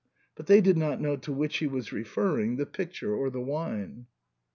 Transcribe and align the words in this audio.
*' 0.19 0.35
but 0.35 0.47
they 0.47 0.61
did 0.61 0.77
not 0.77 0.99
know 0.99 1.15
to 1.15 1.31
which 1.31 1.57
he 1.57 1.67
was 1.67 1.91
referring, 1.93 2.55
the 2.55 2.65
picture 2.65 3.13
or 3.13 3.29
the 3.29 3.39
wine. 3.39 4.07